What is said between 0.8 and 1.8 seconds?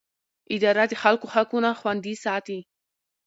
د خلکو حقونه